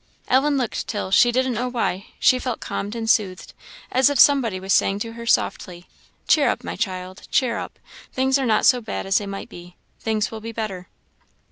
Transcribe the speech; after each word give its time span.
Ellen 0.27 0.57
looked 0.57 0.87
till, 0.87 1.11
she 1.11 1.31
didn't 1.31 1.53
know 1.53 1.67
why, 1.67 2.07
she 2.19 2.39
felt 2.39 2.59
calmed 2.59 2.95
and 2.95 3.07
soothed 3.07 3.53
as 3.91 4.09
if 4.09 4.17
somebody 4.19 4.59
was 4.59 4.73
saying 4.73 4.97
to 5.01 5.13
her 5.13 5.27
softly, 5.27 5.85
"Cheer 6.27 6.49
up, 6.49 6.63
my 6.63 6.75
child, 6.75 7.27
cheer 7.29 7.59
up; 7.59 7.77
things 8.11 8.39
are 8.39 8.47
not 8.47 8.65
so 8.65 8.81
bad 8.81 9.05
as 9.05 9.19
they 9.19 9.27
might 9.27 9.47
be: 9.49 9.75
things 9.99 10.31
will 10.31 10.41
be 10.41 10.51
better." 10.53 10.87